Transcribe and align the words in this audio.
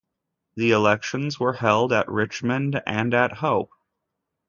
The 0.55 0.71
elections 0.71 1.39
were 1.39 1.53
held 1.53 1.93
at 1.93 2.09
Richmond 2.09 2.81
and 2.87 3.13
at 3.13 3.33
Hope. 3.33 3.69